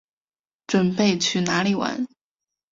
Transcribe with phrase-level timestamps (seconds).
[0.65, 2.07] 準备去哪里玩